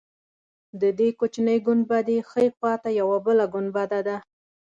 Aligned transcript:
د 0.81 0.83
دې 0.99 1.09
کوچنۍ 1.19 1.57
ګنبدې 1.67 2.17
ښی 2.29 2.47
خوا 2.57 2.73
ته 2.83 2.89
یوه 2.99 3.17
بله 3.25 3.45
ګنبده 3.53 3.99
ده. 4.07 4.17